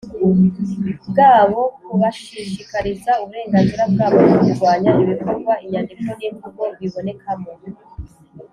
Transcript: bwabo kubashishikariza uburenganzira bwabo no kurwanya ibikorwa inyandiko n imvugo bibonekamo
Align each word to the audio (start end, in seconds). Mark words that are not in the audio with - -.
bwabo 1.09 1.61
kubashishikariza 1.85 3.11
uburenganzira 3.21 3.83
bwabo 3.91 4.17
no 4.27 4.35
kurwanya 4.43 4.91
ibikorwa 5.03 5.53
inyandiko 5.63 6.07
n 6.19 6.21
imvugo 6.29 6.63
bibonekamo 6.79 7.51